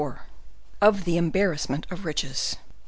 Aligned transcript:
Of 0.81 1.05
the 1.05 1.15
Embarrassment 1.17 1.85
of 1.91 2.05
Riches. 2.05 2.55